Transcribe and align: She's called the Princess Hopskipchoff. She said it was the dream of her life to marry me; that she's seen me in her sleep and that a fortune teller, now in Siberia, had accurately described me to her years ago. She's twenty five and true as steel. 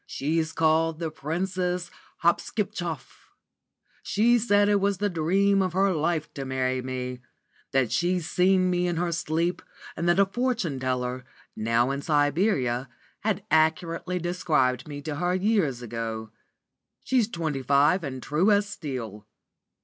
She's 0.07 0.51
called 0.51 0.97
the 0.97 1.11
Princess 1.11 1.91
Hopskipchoff. 2.23 3.29
She 4.01 4.39
said 4.39 4.67
it 4.67 4.81
was 4.81 4.97
the 4.97 5.11
dream 5.11 5.61
of 5.61 5.73
her 5.73 5.93
life 5.93 6.33
to 6.33 6.43
marry 6.43 6.81
me; 6.81 7.19
that 7.71 7.91
she's 7.91 8.27
seen 8.27 8.71
me 8.71 8.87
in 8.87 8.95
her 8.95 9.11
sleep 9.11 9.61
and 9.95 10.09
that 10.09 10.17
a 10.19 10.25
fortune 10.25 10.79
teller, 10.79 11.23
now 11.55 11.91
in 11.91 12.01
Siberia, 12.01 12.89
had 13.19 13.43
accurately 13.51 14.17
described 14.17 14.87
me 14.87 15.03
to 15.03 15.17
her 15.17 15.35
years 15.35 15.83
ago. 15.83 16.31
She's 17.03 17.27
twenty 17.27 17.61
five 17.61 18.03
and 18.03 18.23
true 18.23 18.49
as 18.49 18.67
steel. 18.67 19.27